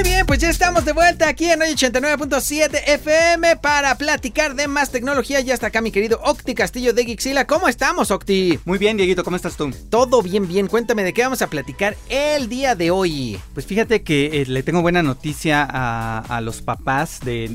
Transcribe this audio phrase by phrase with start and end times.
[0.00, 4.66] Muy bien, pues ya estamos de vuelta aquí en hoy 89.7 FM para platicar de
[4.66, 5.40] más tecnología.
[5.40, 7.46] Ya está acá mi querido Octi Castillo de Gixila.
[7.46, 8.58] ¿Cómo estamos, Octi?
[8.64, 9.70] Muy bien, Dieguito, ¿cómo estás tú?
[9.90, 10.68] Todo bien, bien.
[10.68, 13.38] Cuéntame de qué vamos a platicar el día de hoy.
[13.52, 17.54] Pues fíjate que eh, le tengo buena noticia a, a los papás de...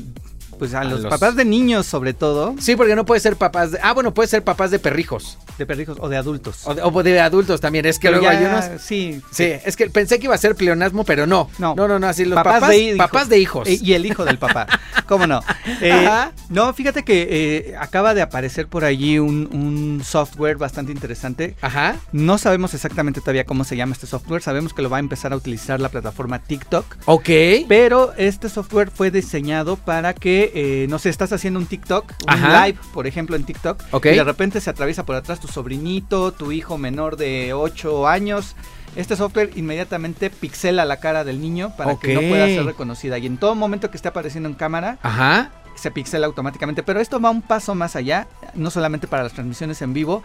[0.56, 3.72] Pues a, los, los- papás de niños sobre todo, Sí, porque no puede ser papás
[3.72, 3.80] de...
[3.82, 5.36] Ah, bueno, puede ser papás de perrijos.
[5.58, 6.60] De perrijos o de adultos.
[6.66, 7.86] O de, o de adultos también.
[7.86, 8.82] Es que Pero luego ya, hay unos...
[8.82, 11.48] Sí, Sí, es que pensé que iba a ser pleonasmo, pero no.
[11.58, 11.74] No.
[11.74, 13.68] no, no, no, así los papás, hijo- papás de hijos.
[13.68, 14.66] eh, Y el hijo del papá.
[15.06, 15.40] ¿Cómo no?
[15.80, 16.32] Eh, Ajá.
[16.48, 21.54] no, fíjate que eh, acaba de aparecer por allí un, un software bastante interesante.
[21.60, 21.96] Ajá.
[22.12, 24.42] No sabemos exactamente todavía cómo se llama este software.
[24.42, 26.96] Sabemos que lo va a empezar a utilizar la plataforma TikTok.
[27.06, 27.28] Ok.
[27.68, 32.30] Pero este software fue diseñado para que, eh, no sé, estás haciendo un TikTok, un
[32.30, 32.66] Ajá.
[32.66, 34.06] live, por ejemplo, en TikTok, Ok.
[34.06, 38.54] y de repente se atraviesa por atrás tu sobrinito, tu hijo menor de 8 años.
[38.96, 43.18] Este software inmediatamente pixela la cara del niño para que no pueda ser reconocida.
[43.18, 45.50] Y en todo momento que esté apareciendo en cámara, Ajá.
[45.74, 46.82] se pixela automáticamente.
[46.82, 50.22] Pero esto va un paso más allá, no solamente para las transmisiones en vivo.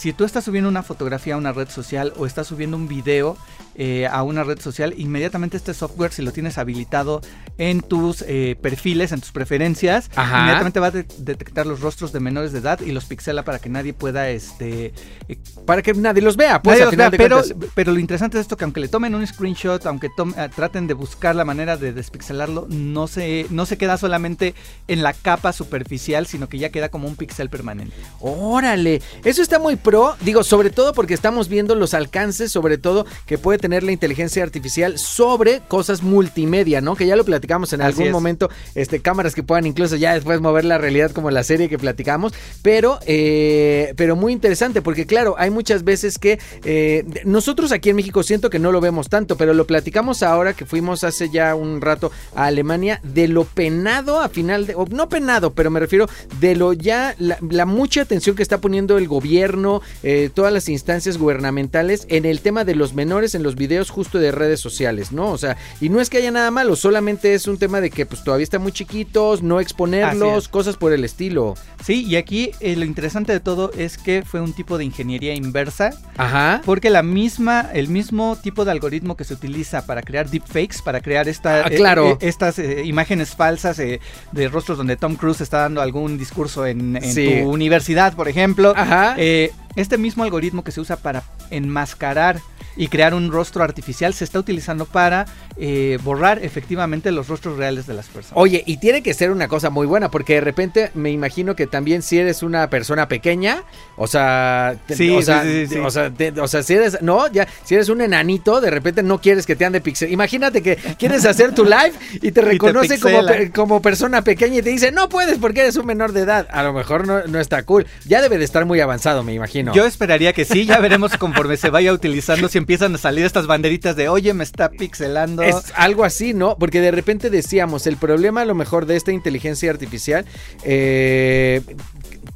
[0.00, 3.36] Si tú estás subiendo una fotografía a una red social o estás subiendo un video
[3.74, 7.20] eh, a una red social, inmediatamente este software, si lo tienes habilitado
[7.58, 10.38] en tus eh, perfiles, en tus preferencias, Ajá.
[10.38, 13.58] inmediatamente va a de- detectar los rostros de menores de edad y los pixela para
[13.58, 14.94] que nadie pueda este,
[15.28, 17.42] eh, Para que nadie los vea, pues Nadie al los final vea, pero,
[17.74, 20.08] pero lo interesante es esto que aunque le tomen un screenshot, aunque
[20.56, 24.54] traten de buscar la manera de despixelarlo, no se, no se queda solamente
[24.88, 27.94] en la capa superficial, sino que ya queda como un pixel permanente.
[28.20, 33.06] Órale, eso está muy pro, digo, sobre todo porque estamos viendo los alcances, sobre todo
[33.26, 36.94] que puede tener la inteligencia artificial sobre cosas multimedia, ¿no?
[36.94, 38.12] Que ya lo platicamos en Así algún es.
[38.12, 41.76] momento, este, cámaras que puedan incluso ya después mover la realidad como la serie que
[41.76, 42.32] platicamos,
[42.62, 47.96] pero, eh, pero muy interesante porque claro, hay muchas veces que eh, nosotros aquí en
[47.96, 51.56] México siento que no lo vemos tanto, pero lo platicamos ahora que fuimos hace ya
[51.56, 55.80] un rato a Alemania de lo penado a final de, o no penado, pero me
[55.80, 56.06] refiero
[56.38, 60.68] de lo ya, la, la mucha atención que está poniendo el gobierno, eh, todas las
[60.68, 65.12] instancias gubernamentales en el tema de los menores en los videos justo de redes sociales,
[65.12, 65.30] ¿no?
[65.30, 68.06] O sea, y no es que haya nada malo, solamente es un tema de que
[68.06, 71.54] pues todavía están muy chiquitos, no exponerlos, cosas por el estilo.
[71.84, 75.34] Sí, y aquí eh, lo interesante de todo es que fue un tipo de ingeniería
[75.34, 76.60] inversa, Ajá.
[76.64, 81.00] porque la misma, el mismo tipo de algoritmo que se utiliza para crear deepfakes, para
[81.00, 82.18] crear esta, Ah, claro.
[82.20, 84.00] estas eh, imágenes falsas eh,
[84.32, 87.40] de rostros donde Tom Cruise está dando algún discurso en, en Sí.
[87.42, 88.72] tu universidad, por ejemplo.
[88.76, 89.14] Ajá.
[89.18, 92.40] Eh, este mismo algoritmo que se usa para enmascarar
[92.80, 95.26] y crear un rostro artificial se está utilizando para
[95.58, 98.32] eh, borrar efectivamente los rostros reales de las personas.
[98.36, 101.66] Oye, y tiene que ser una cosa muy buena, porque de repente me imagino que
[101.66, 103.64] también si eres una persona pequeña,
[103.96, 105.78] o sea, te- Sí, o, sea sí, sí, sí.
[105.78, 109.02] o sea, te- o sea, si eres, no, ya, si eres un enanito, de repente
[109.02, 110.10] no quieres que te ande pixel.
[110.10, 111.92] Imagínate que quieres hacer tu live
[112.22, 113.32] y te reconoce como, pixela.
[113.36, 116.46] pe- como persona pequeña y te dice, no puedes porque eres un menor de edad.
[116.50, 117.86] A lo mejor no, no está cool.
[118.06, 119.74] Ya debe de estar muy avanzado, me imagino.
[119.74, 123.48] Yo esperaría que sí, ya veremos conforme se vaya utilizando si empiezan a salir estas
[123.48, 125.42] banderitas de oye, me está pixelando.
[125.42, 126.56] Es algo así, ¿no?
[126.56, 130.24] Porque de repente decíamos, el problema a lo mejor de esta inteligencia artificial
[130.62, 131.62] eh,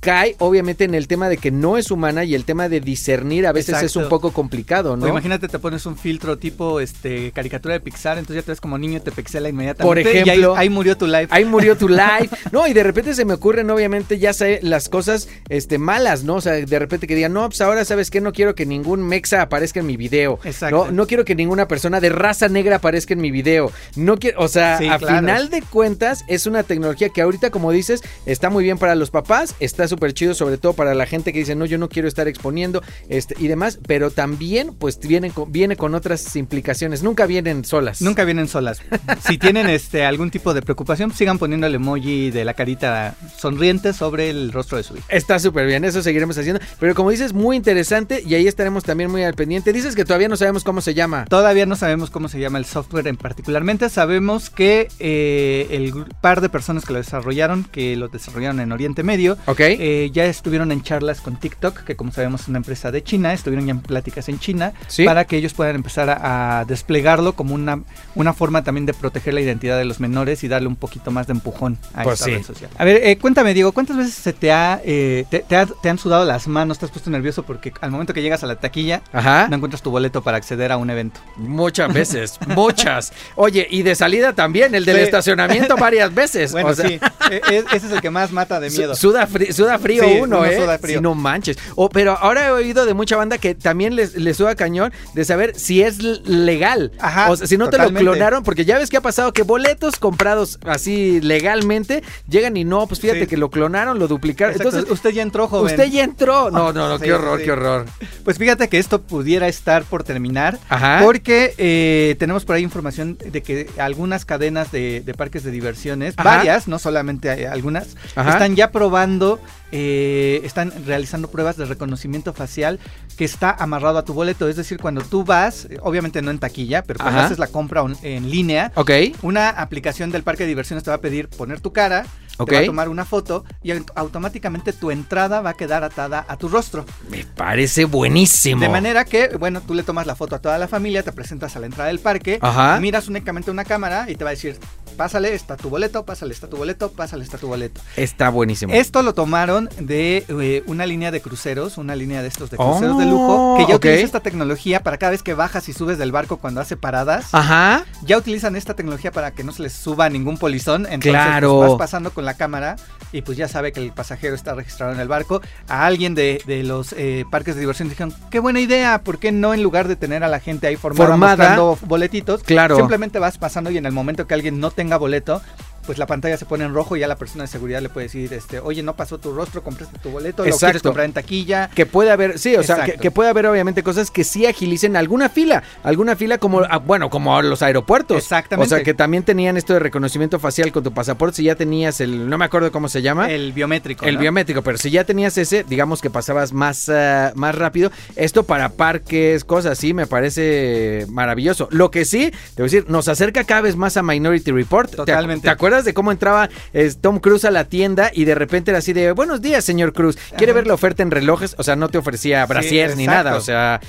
[0.04, 3.46] cae obviamente en el tema de que no es humana y el tema de discernir
[3.46, 5.06] a veces es un poco complicado, ¿no?
[5.06, 8.60] O imagínate, te pones un filtro tipo este caricatura de Pixar, entonces ya te ves
[8.60, 10.02] como niño y te pixela inmediatamente.
[10.02, 11.28] Por y ahí- ejemplo, ahí, murió tu live.
[11.30, 12.28] Ahí murió tu live.
[12.52, 16.34] No, y de repente se me ocurren, obviamente, ya sé, las cosas este, malas, ¿no?
[16.36, 18.20] O sea, de repente que digan, no, pues ahora, ¿sabes qué?
[18.20, 20.38] No quiero que ningún mexa aparezca en mi video.
[20.44, 20.86] Exacto.
[20.86, 23.72] No, no quiero que ninguna persona de raza negra aparezca en mi video.
[23.96, 25.18] No quiero, o sea, Sí, a claro.
[25.18, 29.10] final de cuentas, es una tecnología que ahorita, como dices, está muy bien para los
[29.10, 32.08] papás, está súper chido, sobre todo para la gente que dice, no, yo no quiero
[32.08, 37.02] estar exponiendo este, y demás, pero también, pues, viene con, viene con otras implicaciones.
[37.02, 38.02] Nunca vienen solas.
[38.02, 38.82] Nunca vienen solas.
[39.26, 43.92] Si tienen este algún tipo de preocupación, sigan poniendo el emoji de la carita sonriente
[43.92, 45.06] sobre el rostro de su hijo.
[45.08, 46.60] Está súper bien, eso seguiremos haciendo.
[46.80, 49.72] Pero como dices, muy interesante y ahí estaremos también muy al pendiente.
[49.72, 51.24] Dices que todavía no sabemos cómo se llama.
[51.26, 53.88] Todavía no sabemos cómo se llama el software en particularmente.
[53.88, 59.02] Sabemos que eh, el par de personas que lo desarrollaron, que lo desarrollaron en Oriente
[59.02, 59.60] Medio, ¿Ok?
[59.86, 63.34] Eh, ya estuvieron en charlas con TikTok, que como sabemos es una empresa de China,
[63.34, 65.04] estuvieron ya en pláticas en China, Sí.
[65.04, 67.82] para que ellos puedan empezar a, a desplegarlo como una,
[68.14, 71.26] una forma también de proteger la identidad de los menores y darle un poquito más
[71.26, 72.30] de empujón a Pues esta sí.
[72.36, 72.70] red social.
[72.78, 75.88] A ver, eh, cuéntame, Diego, ¿cuántas veces se te ha, eh, te, te ha- te
[75.88, 78.56] han sudado las manos, te has puesto nervioso porque al momento que llegas a la
[78.56, 79.48] taquilla Ajá.
[79.48, 81.20] no encuentras tu boleto para acceder a un evento?
[81.36, 83.12] Muchas veces, muchas.
[83.36, 85.02] Oye, y de salida también, el del Sí.
[85.02, 86.52] estacionamiento varias veces.
[86.52, 87.00] Bueno, o sea, sí,
[87.30, 88.94] e- e- ese es el que más mata de miedo.
[88.94, 90.56] Suda, fri- suda frío Sí, uno, uno ¿eh?
[90.56, 90.98] suda frío.
[90.98, 91.58] Si no manches.
[91.74, 95.24] O, pero ahora he oído de mucha banda que también les, les suda cañón de
[95.24, 96.92] saber si es legal.
[97.00, 99.42] Ajá, O sea, si no te lo clonaron, porque ya ves que ha pasado que
[99.42, 103.26] boletos comprados así legalmente llegan y no, pues fíjate Sí.
[103.26, 104.52] que lo clonaron, lo duplicaron.
[104.52, 105.72] Exacto, Entonces, usted ya entró, joven.
[105.74, 106.50] usted ya entró.
[106.50, 107.44] No, no, no, Sí, qué horror, sí.
[107.44, 107.86] qué horror.
[108.24, 110.58] Pues fíjate que esto pudiera estar por terminar.
[110.68, 111.00] Ajá.
[111.02, 116.14] Porque eh, tenemos por ahí información de que algunas cadenas de, de parques de diversiones,
[116.16, 116.36] Ajá.
[116.36, 118.30] varias, no solamente eh, algunas, Ajá.
[118.32, 119.40] están ya probando,
[119.72, 122.78] eh, están realizando pruebas de reconocimiento facial
[123.16, 124.48] que está amarrado a tu boleto.
[124.48, 127.26] Es decir, cuando tú vas, obviamente no en taquilla, pero cuando Ajá.
[127.26, 128.90] haces la compra on- en línea, Ok.
[129.22, 132.06] una aplicación del parque de diversiones te va a pedir poner tu cara,
[132.38, 132.48] Ok.
[132.50, 136.24] te va a tomar una foto y aut- automáticamente tu entrada va a quedar atada
[136.28, 136.84] a tu rostro.
[137.10, 138.60] Me parece buenísimo.
[138.60, 141.56] De manera que, bueno, tú le tomas la foto a toda la familia, te presentas
[141.56, 142.78] a la entrada del parque, Ajá.
[142.80, 144.58] miras únicamente una cámara y te va a decir,
[144.96, 147.80] pásale, está tu boleto, pásale, está tu boleto, pásale, está tu boleto.
[147.96, 148.72] Está buenísimo.
[148.74, 152.98] Esto lo tomaron de eh, una línea de cruceros, una línea de estos de cruceros
[152.98, 153.84] de Oh, lujo, que ya ok.
[153.84, 157.28] utiliza esta tecnología para cada vez que bajas y subes del barco cuando hace paradas.
[157.34, 157.84] Ajá.
[158.02, 160.82] Ya utilizan esta tecnología para que no se les suba ningún polizón.
[160.86, 161.56] Entonces, Claro.
[161.58, 162.76] pues, vas pasando con la cámara
[163.12, 165.40] y pues ya sabe que el pasajero está registrado en el barco.
[165.68, 169.30] A alguien de, de los eh, parques de diversión dijeron, qué buena idea, ¿por qué
[169.30, 171.36] no en lugar de tener a la gente ahí formada, Formada.
[171.36, 172.42] mostrando boletitos?
[172.42, 172.76] Claro.
[172.76, 175.40] Simplemente vas pasando y en el momento que alguien no tenga boleto,
[175.86, 178.06] pues la pantalla se pone en rojo y ya la persona de seguridad le puede
[178.06, 180.66] decir, este, oye, no pasó tu rostro, compraste tu boleto, lo Exacto.
[180.66, 181.70] quieres comprar en taquilla.
[181.74, 185.28] Que puede haber, sí, o sea, que, puede haber obviamente cosas que sí agilicen alguna
[185.28, 188.16] fila, alguna fila como, ah, bueno, como los aeropuertos.
[188.16, 188.74] Exactamente.
[188.74, 192.00] O sea, que también tenían esto de reconocimiento facial con tu pasaporte, si ya tenías
[192.00, 193.30] el, no me acuerdo cómo se llama.
[193.30, 194.04] El biométrico.
[194.04, 194.20] El ¿no?
[194.20, 197.90] biométrico, pero si ya tenías ese, digamos que pasabas más, ah, más rápido.
[198.16, 201.68] Esto para parques, cosas así, me parece maravilloso.
[201.70, 204.90] Lo que sí, te voy a decir, nos acerca cada vez más a Minority Report.
[204.90, 205.42] ¿Te acu- Totalmente.
[205.44, 208.78] ¿Te, acuerdas de cómo entraba eh, Tom Cruise a la tienda y de repente era
[208.78, 210.60] así de, buenos días, señor Cruz, ¿quiere Ajá.
[210.60, 211.56] ver la oferta en relojes?
[211.58, 213.80] O sea, no te ofrecía brasieres ni nada, o sea...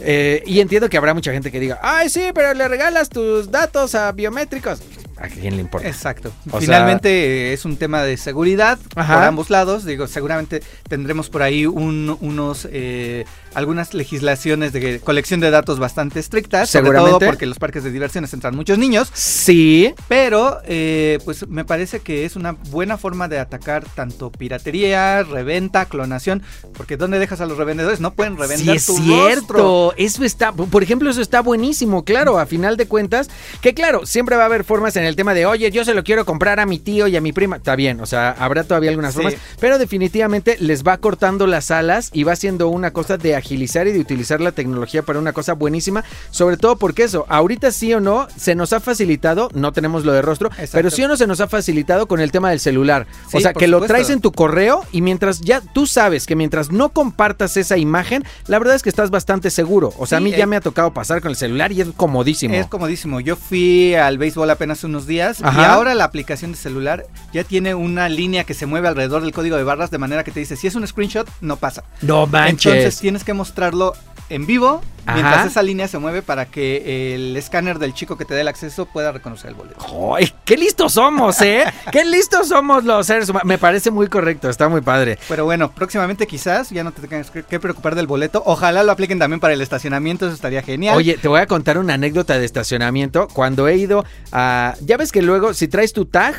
[0.00, 3.50] eh, y entiendo que habrá mucha gente que diga, ay, sí, pero le regalas tus
[3.50, 4.80] datos a biométricos.
[5.18, 5.88] ¿A quién le importa?
[5.88, 6.32] Exacto.
[6.50, 7.08] O Finalmente
[7.50, 9.14] eh, es un tema de seguridad Ajá.
[9.14, 9.84] por ambos lados.
[9.84, 13.24] Digo, seguramente tendremos por ahí un- unos eh,
[13.54, 16.68] algunas legislaciones de colección de datos bastante estrictas.
[16.68, 19.10] Sobre todo porque los parques de diversiones entran muchos niños.
[19.14, 25.22] Sí, Pero, eh, pues me parece que es una buena forma de atacar tanto piratería,
[25.22, 26.42] reventa, clonación.
[26.76, 28.00] Porque ¿dónde dejas a los revendedores?
[28.00, 29.34] No pueden Sí, revender es tu cierto.
[29.54, 29.94] rostro.
[29.96, 33.28] Eso está, por ejemplo, eso está buenísimo, claro, a final de cuentas.
[33.62, 36.04] Que claro, siempre va a haber formas en el tema de, oye, yo se lo
[36.04, 37.56] quiero comprar a mi tío y a mi prima.
[37.56, 39.22] Está bien, o sea, habrá todavía algunas Sí.
[39.22, 43.86] formas, pero definitivamente les va cortando las alas y va siendo una cosa de agilizar
[43.86, 46.04] y de utilizar la tecnología para una cosa buenísima.
[46.30, 50.12] Sobre todo porque eso, ahorita sí o no, se nos ha facilitado, no tenemos lo
[50.12, 50.70] de rostro, Exacto.
[50.74, 53.06] pero sí o no se nos ha facilitado con el tema del celular.
[53.32, 56.70] o sea, que lo traes en tu correo y mientras ya tú sabes que mientras
[56.70, 59.92] no compartas esa imagen, la verdad es que estás bastante seguro.
[59.98, 61.88] O sea, a mí ya eh, me ha tocado pasar con el celular y es
[61.96, 62.54] comodísimo.
[62.54, 63.20] Es comodísimo.
[63.20, 67.74] Yo fui al béisbol apenas unos días y ahora la aplicación de celular ya tiene
[67.74, 70.56] una línea que se mueve alrededor del código de barras de manera que te dice
[70.56, 71.84] si es un screenshot no pasa.
[72.00, 72.72] no manches.
[72.72, 73.94] Entonces tienes que mostrarlo
[74.28, 75.14] en vivo Ajá.
[75.14, 78.48] mientras esa línea se mueve para que el escáner del chico que te dé el
[78.48, 80.14] acceso pueda reconocer el boleto.
[80.16, 81.64] ¡Ay, qué listos somos, eh!
[81.92, 83.46] ¡Qué listos somos los seres humanos!
[83.46, 85.18] Me parece muy correcto, está muy padre.
[85.28, 88.42] Pero bueno, próximamente quizás ya no te tengas que que preocupar del boleto.
[88.44, 90.96] Ojalá lo apliquen también para el estacionamiento, eso estaría genial.
[90.96, 93.28] Oye, te voy a contar una anécdota de estacionamiento.
[93.32, 94.74] Cuando he ido a.
[94.80, 96.34] Ya ves que luego, si traes tu tag.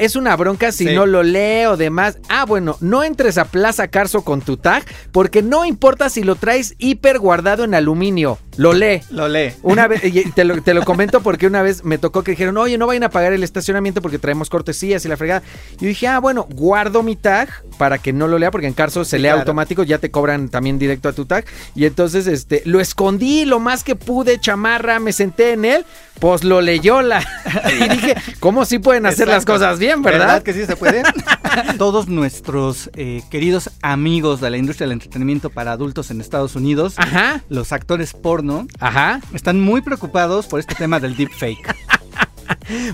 [0.00, 0.94] Es una bronca si Sí.
[0.94, 2.18] no lo leo demás.
[2.28, 6.36] Ah, bueno, no entres a Plaza Carso con tu tag, porque no importa si lo
[6.36, 8.38] traes hiper guardado en aluminio.
[8.56, 9.00] Lo lee.
[9.10, 9.52] Lo lee.
[9.62, 12.56] Una vez, y te lo, te lo comento porque una vez me tocó que dijeron,
[12.58, 15.42] oye, no vayan a pagar el estacionamiento porque traemos cortesías y la fregada.
[15.78, 18.72] Y yo dije, ah, bueno, guardo mi tag para que no lo lea, porque en
[18.74, 19.38] Carso se Sí, lee claro.
[19.40, 21.44] automático, ya te cobran también directo a tu tag.
[21.74, 25.84] Y entonces, este, lo escondí lo más que pude, chamarra, me senté en él,
[26.20, 27.20] pues lo leyó la.
[27.80, 30.42] y dije, ¿cómo sí pueden hacer las cosas bien, verdad?
[30.42, 31.02] que sí se puede?
[31.78, 36.94] Todos nuestros eh, queridos amigos de la industria del entretenimiento para adultos en Estados Unidos,
[36.96, 39.20] Ajá, los actores porno, ajá.
[39.34, 41.74] están muy preocupados por este tema del deepfake.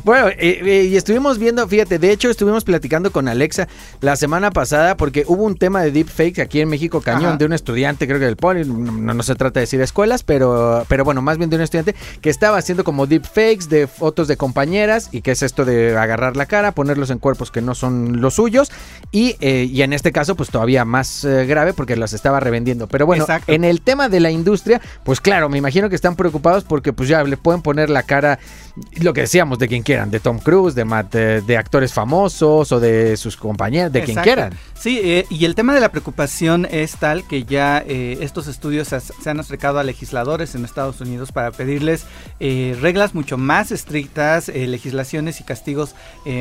[0.04, 3.68] Bueno, eh, eh, y estuvimos viendo, fíjate, de hecho estuvimos platicando con Alexa
[4.00, 7.36] la semana pasada porque hubo un tema de deepfakes aquí en México Cañón Ajá.
[7.36, 10.84] de un estudiante, creo que del Poli, no, no se trata de decir escuelas, pero,
[10.88, 14.36] pero bueno, más bien de un estudiante que estaba haciendo como deepfakes de fotos de
[14.36, 18.20] compañeras y que es esto de agarrar la cara, ponerlos en cuerpos que no son
[18.20, 18.70] los suyos
[19.12, 22.86] y, eh, y en este caso pues todavía más grave porque los estaba revendiendo.
[22.86, 23.52] Pero bueno, Exacto.
[23.52, 27.08] en el tema de la industria, pues claro, me imagino que están preocupados porque pues
[27.08, 28.38] ya le pueden poner la cara,
[29.00, 32.72] lo que decíamos, de quien quieran, de Tom Cruise, de, Matt, de, de actores famosos
[32.72, 34.52] o de sus compañeros, de quien quieran.
[34.78, 38.88] Sí, eh, y el tema de la preocupación es tal que ya eh, estos estudios
[38.88, 42.04] se han acercado a legisladores en Estados Unidos para pedirles
[42.40, 45.94] eh, reglas mucho más estrictas, legislaciones y castigos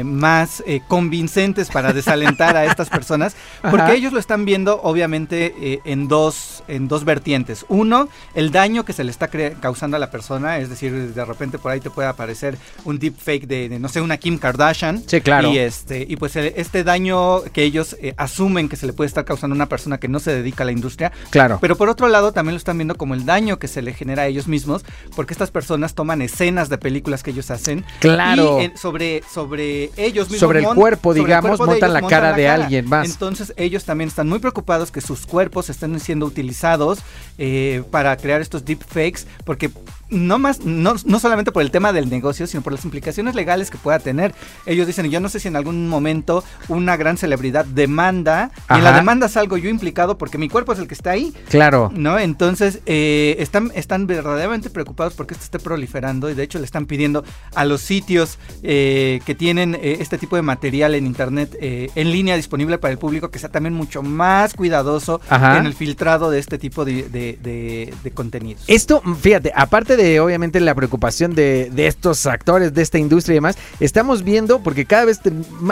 [0.03, 3.93] más convincentes para desalentar a estas personas, porque Ajá.
[3.93, 7.65] ellos lo están viendo obviamente en, dos, en dos vertientes.
[7.69, 9.29] Uno, el daño que se le está
[9.59, 13.47] causando a la persona, es decir, de repente por ahí te puede aparecer un deepfake
[13.47, 15.03] de, de, no sé, una Kim Kardashian.
[15.07, 15.49] Sí, claro.
[15.51, 19.07] Y este, y pues el- este daño que ellos eh, asumen que se le puede
[19.07, 21.11] estar causando a una persona que no se dedica a la industria.
[21.29, 21.57] Claro.
[21.61, 24.23] Pero por otro lado también lo están viendo como el daño que se le genera
[24.23, 24.83] a ellos mismos,
[25.15, 27.85] porque estas personas toman escenas de películas que ellos hacen.
[27.99, 28.59] Claro.
[28.61, 30.39] Y eh, sobre, sobre ellos mismos.
[30.39, 33.09] Sobre el cuerpo, sobre el digamos, cuerpo de montan ellos la cara de alguien más.
[33.09, 36.99] Entonces ellos también están muy preocupados que sus cuerpos estén siendo utilizados
[37.37, 39.69] eh, para crear estos deepfakes, porque
[40.09, 43.69] no más, no, no solamente por el tema del negocio, sino por las implicaciones legales
[43.71, 44.33] que pueda tener.
[44.65, 48.83] Ellos dicen, yo no sé si en algún momento una gran celebridad demanda, y en
[48.83, 51.91] la demanda salgo yo implicado porque mi cuerpo es el que está ahí, Claro.
[51.93, 52.19] ¿no?
[52.19, 56.85] Entonces, eh, están, están verdaderamente preocupados porque esto esté proliferando y de hecho le están
[56.85, 57.23] pidiendo
[57.55, 62.11] a los sitios eh, que tienen eh, este tipo de material en internet eh, en
[62.11, 65.57] línea disponible para el público que sea también mucho más cuidadoso Ajá.
[65.59, 68.63] en el filtrado de este tipo de, de- de- de contenidos.
[68.67, 73.37] Esto, fíjate, aparte de obviamente la preocupación de, de estos actores, de esta industria y
[73.37, 75.19] demás, estamos viendo, porque cada vez,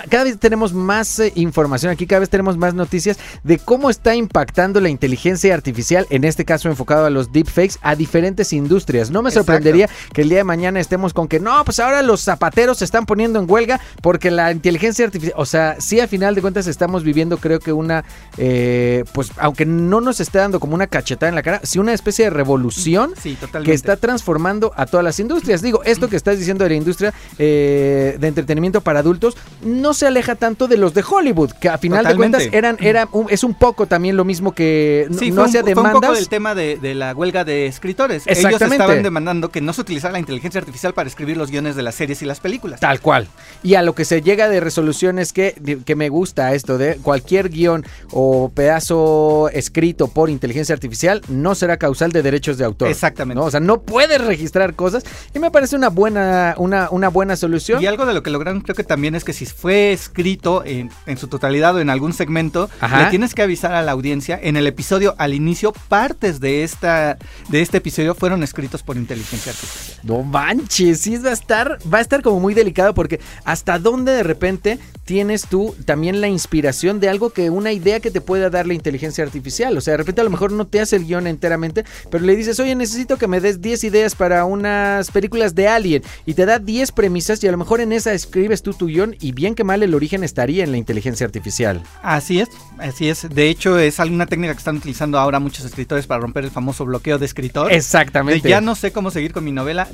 [0.09, 4.15] cada vez tenemos más eh, información aquí, cada vez tenemos más noticias de cómo está
[4.15, 9.09] impactando la inteligencia artificial, en este caso enfocado a los deepfakes, a diferentes industrias.
[9.11, 9.51] No me Exacto.
[9.51, 12.85] sorprendería que el día de mañana estemos con que no, pues ahora los zapateros se
[12.85, 16.67] están poniendo en huelga porque la inteligencia artificial, o sea, sí a final de cuentas
[16.67, 18.03] estamos viviendo creo que una,
[18.37, 21.93] eh, pues aunque no nos esté dando como una cachetada en la cara, sí una
[21.93, 25.61] especie de revolución Sí, que está transformando a todas las industrias.
[25.63, 30.05] Digo, esto que estás diciendo de la industria eh, de entretenimiento para adultos no se
[30.05, 32.37] aleja tanto de los de Hollywood, que a final Totalmente.
[32.37, 35.35] de cuentas eran, era un- es un poco también lo mismo que no, Sí, no
[35.35, 36.01] fue, un, hacía fue un demandas.
[36.01, 38.23] poco del tema de, de la huelga de escritores.
[38.27, 38.75] Ellos Exactamente.
[38.83, 41.95] estaban demandando que no se utilizara la inteligencia artificial para escribir los guiones de las
[41.95, 42.79] series y las películas.
[42.79, 43.27] Tal cual.
[43.63, 45.55] Y a lo que se llega de resolución es que,
[45.85, 51.77] que me gusta esto de cualquier guion o pedazo escrito por inteligencia artificial no será
[51.77, 52.89] causal de derechos de autor.
[52.89, 53.39] Exactamente.
[53.39, 53.45] ¿no?
[53.47, 57.81] O sea, no puedes registrar cosas y me parece una buena, una, una buena solución.
[57.81, 60.91] Y algo de lo que lograron creo que también es que si fue escrito en,
[61.05, 63.03] en su totalidad o en algún segmento, Ajá.
[63.03, 67.17] le tienes que avisar a la audiencia en el episodio al inicio, partes de esta
[67.49, 69.99] de este episodio fueron escritos por inteligencia artificial.
[70.03, 74.11] No manches, sí va a estar, va a estar como muy delicado porque hasta dónde
[74.11, 78.49] de repente tienes tú también la inspiración de algo que una idea que te pueda
[78.49, 79.77] dar la inteligencia artificial.
[79.77, 82.35] O sea, de repente a lo mejor no te hace el guion enteramente, pero le
[82.35, 86.45] dices, oye, necesito que me des 10 ideas para unas películas de Alien y te
[86.45, 89.53] da 10 premisas y a lo mejor en esa escribes tú tu guion y bien
[89.53, 91.83] que mal el origen estaría en la inteligencia artificial.
[92.01, 93.29] Así es, así es.
[93.29, 96.85] De hecho, es alguna técnica que están utilizando ahora muchos escritores para romper el famoso
[96.85, 97.69] bloqueo de escritor.
[97.69, 98.49] De Exactamente.
[98.49, 99.87] ya no sé cómo seguir con mi novela.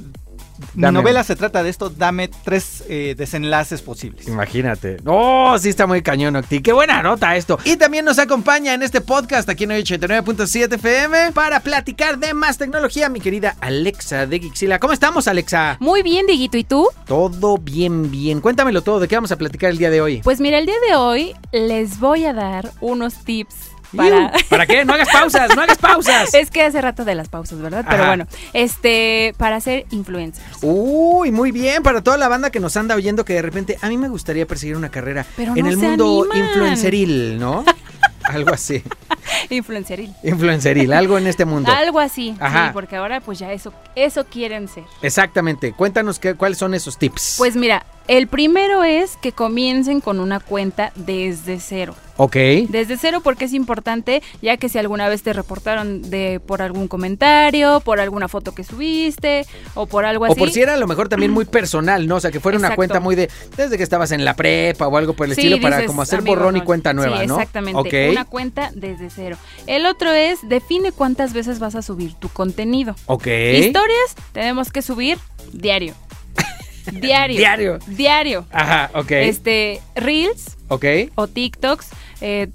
[0.75, 0.99] Mi Dame.
[0.99, 4.27] novela se trata de esto, dame tres eh, desenlaces posibles.
[4.27, 4.97] Imagínate.
[5.05, 6.61] Oh, sí está muy cañón, Octi.
[6.61, 7.57] Qué buena nota esto.
[7.63, 12.57] Y también nos acompaña en este podcast aquí en 89.7 FM para platicar de más
[12.57, 14.79] tecnología, mi querida Alexa de Gixila.
[14.79, 15.77] ¿Cómo estamos, Alexa?
[15.79, 16.87] Muy bien, Diguito, ¿y tú?
[17.05, 18.41] Todo bien, bien.
[18.41, 18.99] Cuéntamelo todo.
[18.99, 20.21] ¿De qué vamos a platicar el día de hoy?
[20.23, 23.55] Pues mira, el día de hoy les voy a dar unos tips
[23.95, 24.31] para...
[24.49, 24.85] ¿Para qué?
[24.85, 26.33] No hagas pausas, no hagas pausas.
[26.33, 27.85] es que hace rato de las pausas, ¿verdad?
[27.87, 28.07] Pero Ajá.
[28.07, 30.43] bueno, este, para ser influencer.
[30.61, 31.83] Uy, muy bien.
[31.83, 34.45] Para toda la banda que nos anda oyendo que de repente a mí me gustaría
[34.45, 36.49] perseguir una carrera Pero en no el mundo animan.
[36.49, 37.63] influenceril, ¿no?
[38.23, 38.83] Algo así.
[39.49, 40.13] Influenceril.
[40.23, 41.71] Influenceril, algo en este mundo.
[41.71, 42.67] Algo así, Ajá.
[42.67, 44.83] sí, porque ahora pues ya eso, eso quieren ser.
[45.01, 45.73] Exactamente.
[45.73, 47.35] Cuéntanos qué, cuáles son esos tips.
[47.37, 51.95] Pues mira, el primero es que comiencen con una cuenta desde cero.
[52.21, 52.35] Ok.
[52.67, 56.89] Desde cero porque es importante, ya que si alguna vez te reportaron de por algún
[56.89, 60.33] comentario, por alguna foto que subiste o por algo así.
[60.33, 62.17] O por si era a lo mejor también muy personal, ¿no?
[62.17, 64.97] O sea, que fuera una cuenta muy de desde que estabas en la prepa o
[64.97, 67.35] algo por el Sí, estilo para como hacer amigo, borrón y cuenta nueva, Sí, ¿no?
[67.35, 68.11] Exactamente, Ok.
[68.11, 69.37] una cuenta desde cero.
[69.65, 72.97] El otro es define cuántas veces vas a subir tu contenido.
[73.05, 73.27] Ok.
[73.27, 75.17] Historias tenemos que subir
[75.53, 75.93] diario.
[76.91, 77.37] Diario.
[77.37, 77.79] Diario.
[77.87, 78.45] Diario.
[78.51, 79.11] Ajá, ok.
[79.11, 80.85] Este, Reels Ok.
[81.15, 81.89] o TikToks
[82.21, 82.49] eh,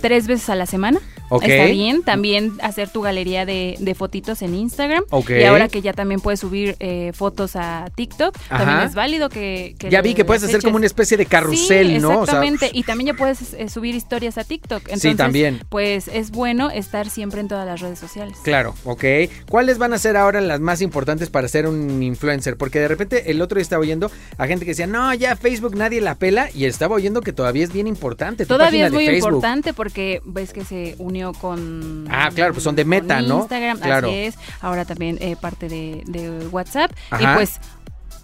[0.00, 1.00] tres veces a la semana.
[1.40, 2.02] Está bien.
[2.02, 5.04] También hacer tu galería de, de fotitos en Instagram.
[5.10, 5.30] Ok.
[5.30, 9.74] Y ahora que ya también puedes subir eh, fotos a TikTok, también es válido que...
[9.78, 12.08] que Ya vi que puedes hacer como una especie de carrusel, Sí, ¿no?
[12.08, 12.70] O sea, exactamente.
[12.72, 14.82] y también ya puedes eh, subir historias a TikTok.
[14.84, 15.60] Entonces, también.
[15.68, 18.36] Pues es bueno estar siempre en todas las redes sociales.
[18.42, 19.04] Claro, ok.
[19.48, 22.56] ¿Cuáles van a ser ahora las más importantes para ser un influencer?
[22.56, 25.76] Porque de repente el otro día estaba oyendo a gente que decía, no, ya Facebook
[25.76, 26.48] nadie la pela.
[26.54, 28.44] Y estaba oyendo que todavía es bien importante.
[28.44, 32.08] tu Todavía es muy importante porque ves que se unió con...
[32.10, 33.42] Ah, claro, pues son de Meta, ¿no?
[33.42, 34.08] Instagram, Claro.
[34.08, 34.34] así es.
[34.60, 36.90] Ahora también eh, parte de, de WhatsApp.
[37.10, 37.22] Ajá.
[37.22, 37.60] Y pues,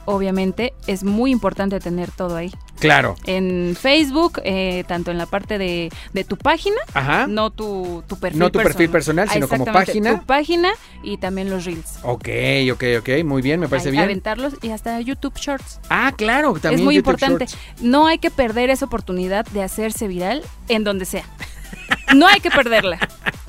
[0.06, 2.50] obviamente, es muy importante tener todo ahí.
[2.80, 3.16] Claro.
[3.26, 7.26] En Facebook, eh, tanto en la parte de, de tu página, Ajá.
[7.26, 10.20] no tu, tu perfil No tu perfil personal, sino como página.
[10.20, 10.70] Tu página
[11.02, 11.98] y también los reels.
[12.04, 12.28] Ok,
[12.72, 13.08] ok, ok.
[13.24, 14.04] Muy bien, me parece bien.
[14.04, 15.80] Aventarlos y hasta YouTube Shorts.
[15.90, 17.46] Ah, claro, también es muy YouTube importante.
[17.46, 17.82] Shorts.
[17.82, 21.24] No hay que perder esa oportunidad de hacerse viral en donde sea.
[22.14, 22.98] No hay que perderla.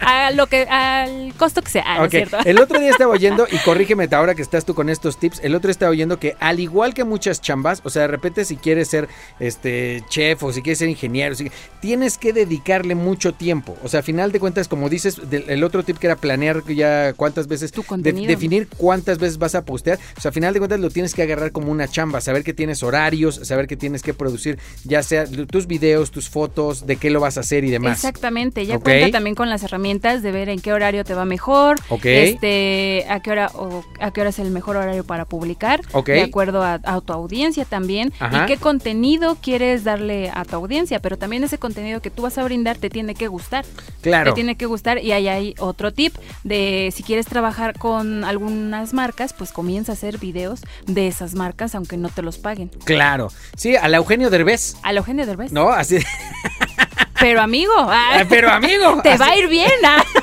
[0.02, 2.38] A lo que, al costo que sea, ah, ¿no es cierto?
[2.46, 5.54] El otro día estaba oyendo, y corrígeme ahora que estás tú con estos tips, el
[5.56, 8.88] otro estaba oyendo que al igual que muchas chambas, o sea, de repente si quieres
[8.88, 9.10] ser
[9.42, 11.52] este chef o si quieres ser ingeniero, si-
[11.82, 13.78] tienes que dedicarle mucho tiempo.
[13.84, 16.64] O sea, a final de cuentas, como dices, del- el otro tip que era planear
[16.68, 18.28] ya cuántas veces, Tu de- contenido.
[18.28, 20.00] definir cuántas veces vas a postear.
[20.18, 22.54] O sea, a final de cuentas lo tienes que agarrar como una chamba, saber que
[22.54, 27.10] tienes horarios, saber que tienes que producir, ya sea tus videos, tus fotos, de qué
[27.10, 27.98] lo vas a hacer y demás.
[27.98, 28.84] Exactamente, ya Ok.
[28.84, 33.20] cuenta también con las herramientas de ver en qué horario te va mejor, este, a
[33.22, 36.80] qué hora o a qué hora es el mejor horario para publicar, de acuerdo a,
[36.84, 38.44] a tu audiencia también, Ajá.
[38.44, 42.38] y qué contenido quieres darle a tu audiencia, pero también ese contenido que tú vas
[42.38, 43.66] a brindar te tiene que gustar.
[44.02, 44.32] Claro.
[44.32, 48.94] Te tiene que gustar y ahí hay otro tip de si quieres trabajar con algunas
[48.94, 52.70] marcas, pues comienza a hacer videos de esas marcas aunque no te los paguen.
[52.86, 53.30] Claro.
[53.56, 54.76] Sí, a la Eugenio Derbez.
[54.84, 55.52] A la Eugenio Derbez.
[55.52, 55.70] ¿No?
[55.70, 55.98] Así.
[57.20, 59.00] Pero amigo, ah, Ah, Pero amigo.
[59.04, 59.72] te así- va a ir bien.
[59.86, 60.04] ah.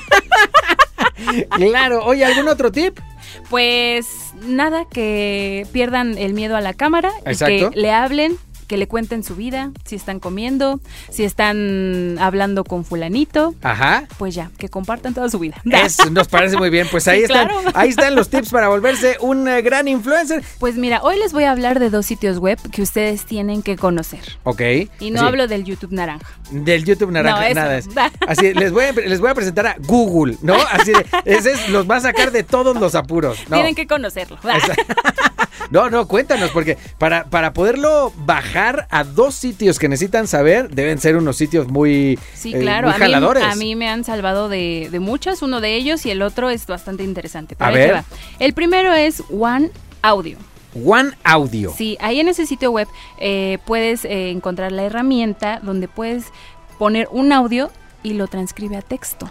[1.57, 2.05] Claro.
[2.05, 2.99] Oye, ¿algún otro tip?
[3.51, 4.07] Pues
[4.43, 7.53] nada, que pierdan el miedo a la cámara Exacto.
[7.55, 10.81] y que le hablen, que le cuenten su vida, si están comiendo,
[11.11, 14.05] si están hablando con fulanito, Ajá.
[14.19, 15.57] pues ya, que compartan toda su vida.
[15.65, 16.87] Eso nos parece muy bien.
[16.91, 17.49] Pues ahí Sí, están.
[17.49, 17.71] claro.
[17.75, 20.43] Ahí están los tips para volverse un eh, gran influencer.
[20.59, 23.77] Pues mira, hoy les voy a hablar de dos sitios web que ustedes tienen que
[23.77, 24.21] conocer.
[24.45, 24.61] Ok.
[25.01, 25.27] Y no Sí.
[25.27, 26.27] hablo del YouTube naranja.
[26.51, 27.89] Del YouTube naranja, No, eso nada es.
[28.27, 30.55] Así, les voy, a, les voy a presentar a Google, ¿no?
[30.71, 33.39] Así de, ese es- los va a sacar de todos los apuros.
[33.49, 33.57] No.
[33.57, 34.39] Tienen que conocerlo.
[35.71, 40.99] No, no, cuéntanos, porque para, para poderlo bajar a dos sitios que necesitan saber, deben
[40.99, 42.89] ser unos sitios muy, Sí, eh, claro.
[42.89, 43.45] muy a, mí, jaladores.
[43.45, 46.67] a mí me han salvado de, de muchas, uno de ellos y el otro es
[46.67, 47.57] bastante interesante.
[47.57, 47.95] Pero A ver.
[47.95, 48.05] va.
[48.39, 49.71] El primero es One
[50.03, 50.39] Audio.
[50.85, 51.73] One Audio.
[51.77, 52.87] Sí, ahí en ese sitio web
[53.19, 56.27] eh, puedes eh, encontrar la herramienta donde puedes
[56.79, 57.71] poner un audio
[58.03, 59.31] y lo transcribe a texto.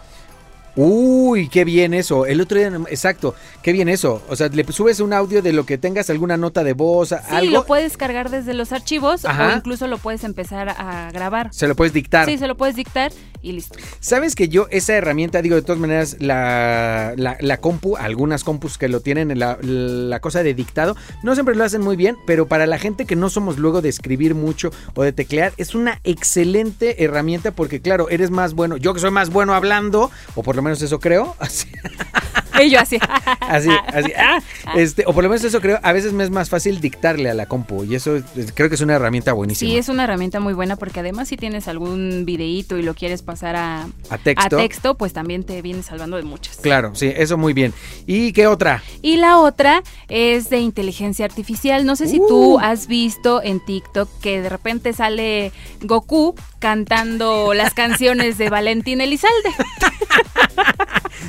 [0.76, 2.26] Uy, qué bien eso.
[2.26, 4.22] El otro día, exacto, qué bien eso.
[4.30, 7.16] O sea, le subes un audio de lo que tengas, alguna nota de voz, Sí,
[7.30, 7.52] algo.
[7.52, 9.54] lo puedes cargar desde los archivos Ajá.
[9.54, 11.50] o incluso lo puedes empezar a grabar.
[11.54, 12.26] Se lo puedes dictar.
[12.26, 13.12] Sí, se lo puedes dictar
[13.42, 13.78] y listo.
[14.00, 18.78] Sabes que yo esa herramienta, digo, de todas maneras, la, la, la compu, algunas compus
[18.78, 22.18] que lo tienen, en la, la cosa de dictado, no siempre lo hacen muy bien,
[22.26, 25.74] pero para la gente que no somos luego de escribir mucho o de teclear, es
[25.76, 30.44] una excelente herramienta porque, claro, eres más bueno, yo que soy más bueno hablando, o
[30.44, 31.36] por lo menos eso creo,
[32.64, 32.98] Y yo así.
[33.42, 34.40] así, así, ah,
[34.76, 37.34] este, o por lo menos eso creo, a veces me es más fácil dictarle a
[37.34, 38.18] la compu y eso
[38.54, 39.70] creo que es una herramienta buenísima.
[39.72, 43.22] Sí, es una herramienta muy buena porque además si tienes algún videíto y lo quieres
[43.22, 44.58] pasar a, A texto.
[44.58, 46.58] a texto, pues también te viene salvando de muchas.
[46.58, 47.74] Claro, sí, eso muy bien.
[48.08, 48.84] ¿Y qué otra?
[49.02, 51.86] Y la otra es de inteligencia artificial.
[51.86, 52.28] No sé si Uh.
[52.28, 59.02] tú has visto en TikTok que de repente sale Goku cantando las canciones de Valentín
[59.02, 59.50] Elizalde.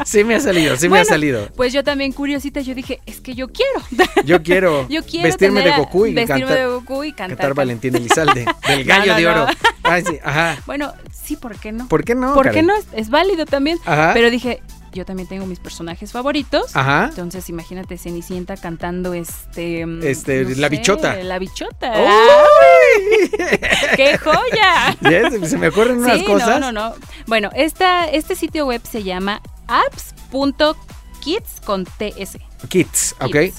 [0.05, 1.49] Sí me ha salido, sí me ha salido.
[1.57, 3.81] Pues yo también curiosita, yo dije, es que yo quiero.
[4.25, 7.37] Yo quiero, Yo quiero vestirme tener de Goku y vestirme cantar, de Goku y cantar.
[7.37, 9.47] cantar Valentín Elizalde, del gallo No, no, de oro.
[9.47, 9.53] no.
[9.85, 10.59] Ay, sí, ajá.
[10.67, 11.87] Bueno, sí, ¿por qué no?
[11.89, 12.35] ¿Por qué no?
[12.35, 12.75] ¿Por qué no?
[12.77, 13.79] Es, es válido también.
[13.85, 14.11] Ajá.
[14.15, 16.75] Pero dije, yo también tengo mis personajes favoritos.
[16.75, 17.07] Ajá.
[17.11, 19.87] Entonces, imagínate Cenicienta cantando este.
[19.87, 21.15] mm, Este, la bichota.
[21.23, 21.93] La bichota.
[22.01, 23.31] ¡Uy!
[23.97, 24.97] ¡Qué joya!
[25.03, 26.61] Ya, se me ocurren unas sí, cosas.
[26.61, 26.95] no, no, no.
[27.27, 32.39] Bueno, esta, este sitio web se llama apps.kids con TS.
[32.69, 33.31] Kids, ¿ok?
[33.33, 33.57] Kids.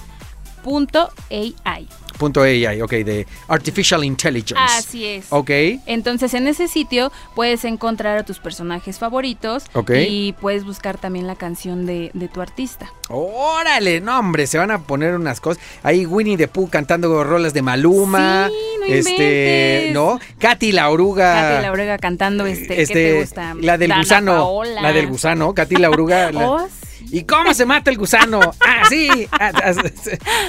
[0.63, 1.87] Punto AI.
[2.17, 4.55] Punto AI, ok, de Artificial Intelligence.
[4.77, 5.25] Así es.
[5.29, 5.49] Ok.
[5.85, 9.91] Entonces en ese sitio puedes encontrar a tus personajes favoritos Ok.
[10.07, 12.91] y puedes buscar también la canción de, de tu artista.
[13.09, 15.61] Órale, no hombre, se van a poner unas cosas.
[15.83, 18.47] Ahí Winnie the Pooh cantando rolas de Maluma.
[18.49, 19.91] Sí, no este.
[19.93, 20.19] ¿no?
[20.39, 21.33] Katy la oruga.
[21.33, 23.53] Katy la oruga cantando este, ¿qué este, te gusta?
[23.61, 24.33] La del Dana gusano.
[24.33, 24.81] Paola.
[24.81, 26.31] La del gusano, Katy la oruga.
[26.31, 26.86] la- Oh, sí.
[27.11, 28.39] ¿Y cómo se mata el gusano?
[28.59, 29.27] Ah, sí.
[29.31, 29.71] Ah, ah,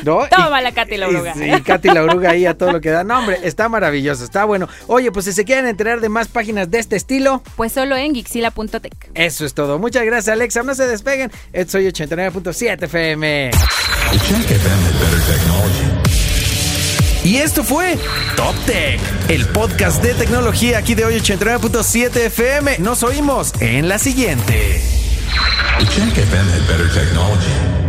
[0.05, 0.27] ¿No?
[0.29, 1.35] Toma Y- la Katy la oruga.
[1.37, 3.05] Y, sí, Katy la oruga ahí a todo lo que da.
[3.05, 4.69] No, hombre, está maravilloso, está bueno.
[4.87, 8.15] Oye, pues si se quieren enterar de más páginas de este estilo, Pues solo en
[8.15, 9.11] Gixila.tech.
[9.15, 9.79] eso es todo.
[9.79, 10.63] Muchas gracias, Alexa.
[10.63, 11.31] No se despeguen.
[11.53, 13.51] Esto soy 89.7 FM.
[17.25, 17.99] Y esto fue
[18.37, 22.79] Top Tech, el podcast de tecnología aquí de hoy 89.7 FM.
[22.79, 24.81] Nos oímos en la siguiente.
[25.87, 27.88] Check FM had better technology.